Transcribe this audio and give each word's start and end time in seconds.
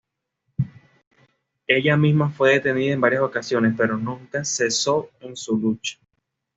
Ella 1.67 1.95
misma 1.95 2.31
fue 2.31 2.53
detenida 2.53 2.91
en 2.93 3.01
varias 3.01 3.21
ocasiones, 3.21 3.75
pero 3.77 3.97
nunca 3.97 4.43
cesó 4.43 5.11
en 5.19 5.35
su 5.35 5.55
lucha. 5.59 5.99